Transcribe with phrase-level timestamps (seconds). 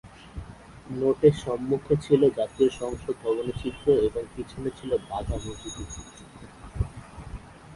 [0.91, 6.19] নোটের সম্মুখে ছিল জাতীয় সংসদ ভবনের চিত্র এবং পিছনে ছিল বাঘা মসজিদের চিত্র।